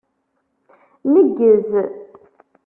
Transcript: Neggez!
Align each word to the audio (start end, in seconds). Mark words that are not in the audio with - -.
Neggez! 1.11 1.69